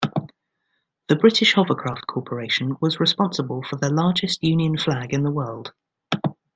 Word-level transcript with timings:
The 1.09 1.15
British 1.15 1.53
Hovercraft 1.53 2.07
Corporation 2.07 2.75
was 2.81 2.99
responsible 2.99 3.61
for 3.61 3.75
the 3.75 3.93
largest 3.93 4.43
Union 4.43 4.75
Flag 4.75 5.13
in 5.13 5.21
the 5.21 5.29
world. 5.29 5.73